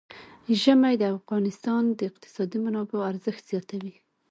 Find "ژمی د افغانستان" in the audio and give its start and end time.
0.61-1.83